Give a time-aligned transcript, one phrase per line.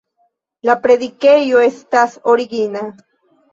[0.69, 2.85] La predikejo estas origina.